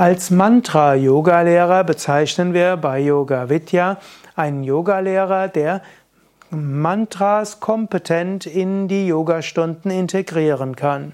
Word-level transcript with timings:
Als 0.00 0.30
Mantra-Yoga-Lehrer 0.30 1.84
bezeichnen 1.84 2.54
wir 2.54 2.78
bei 2.78 3.00
Yoga 3.00 3.50
Vidya 3.50 3.98
einen 4.34 4.64
Yogalehrer, 4.64 5.48
der 5.48 5.82
Mantras 6.48 7.60
kompetent 7.60 8.46
in 8.46 8.88
die 8.88 9.06
Yogastunden 9.06 9.90
integrieren 9.90 10.74
kann. 10.74 11.12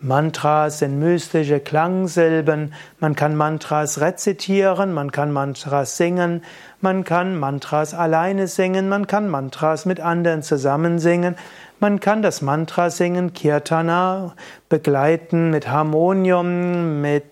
Mantras 0.00 0.78
sind 0.78 0.98
mystische 0.98 1.60
Klangsilben, 1.60 2.72
man 2.98 3.14
kann 3.14 3.36
Mantras 3.36 4.00
rezitieren, 4.00 4.94
man 4.94 5.12
kann 5.12 5.30
Mantras 5.30 5.98
singen, 5.98 6.42
man 6.80 7.04
kann 7.04 7.38
Mantras 7.38 7.92
alleine 7.92 8.46
singen, 8.46 8.88
man 8.88 9.06
kann 9.06 9.28
Mantras 9.28 9.84
mit 9.84 10.00
anderen 10.00 10.42
zusammen 10.42 10.98
singen, 10.98 11.36
man 11.78 12.00
kann 12.00 12.22
das 12.22 12.40
Mantra 12.40 12.88
singen, 12.88 13.34
Kirtana, 13.34 14.34
begleiten 14.70 15.50
mit 15.50 15.68
Harmonium, 15.68 17.02
mit 17.02 17.24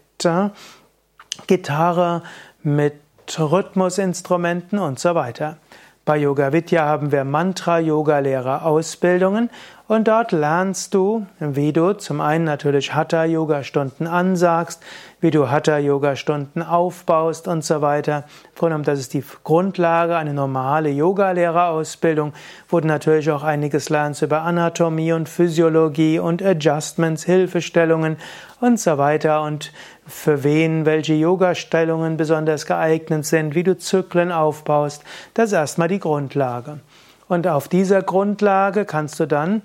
Gitarre, 1.47 2.23
mit 2.63 2.95
Rhythmusinstrumenten 3.39 4.79
und 4.79 4.99
so 4.99 5.15
weiter. 5.15 5.59
Bei 6.05 6.17
Yoga 6.17 6.53
Vidya 6.53 6.87
haben 6.87 7.11
wir 7.11 7.25
Mantra-Yoga-Lehrer-Ausbildungen 7.25 9.51
und 9.89 10.09
dort 10.09 10.33
lernst 10.33 10.95
du, 10.95 11.27
wie 11.39 11.73
du 11.73 11.93
zum 11.93 12.21
einen 12.21 12.45
natürlich 12.45 12.95
Hatha-Yoga-Stunden 12.95 14.07
ansagst, 14.07 14.83
wie 15.21 15.31
du 15.31 15.49
Hatha-Yoga-Stunden 15.49 16.63
aufbaust 16.63 17.47
und 17.47 17.65
so 17.65 17.83
weiter. 17.83 18.25
Vor 18.55 18.71
allem, 18.71 18.83
das 18.83 18.99
ist 18.99 19.15
die 19.15 19.25
Grundlage, 19.45 20.17
eine 20.17 20.35
normale 20.35 20.91
Yoga-Lehrerausbildung, 20.91 22.33
wo 22.69 22.81
du 22.81 22.89
natürlich 22.89 23.31
auch 23.31 23.45
einiges 23.45 23.89
lernst 23.89 24.23
über 24.23 24.43
Anatomie 24.43 25.13
und 25.13 25.29
Physiologie 25.29 26.19
und 26.19 26.43
Adjustments, 26.43 27.25
Hilfestellungen 27.25 28.17
und 28.61 28.81
so 28.81 28.99
weiter 28.99 29.43
und 29.43 29.73
für 30.07 30.43
wen 30.43 30.85
welche 30.85 31.15
Yoga-Stellungen 31.15 32.17
besonders 32.17 32.67
geeignet 32.67 33.25
sind, 33.25 33.55
wie 33.55 33.63
du 33.63 33.79
Zyklen 33.79 34.33
aufbaust. 34.33 35.05
Das 35.35 35.47
ist 35.47 35.53
erstmal 35.53 35.89
die 35.89 36.01
Grundlage. 36.01 36.81
Und 37.29 37.47
auf 37.47 37.69
dieser 37.69 38.03
Grundlage 38.03 38.85
kannst 38.85 39.21
du 39.21 39.27
dann 39.27 39.63